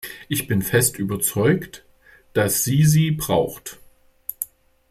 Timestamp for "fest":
0.63-0.97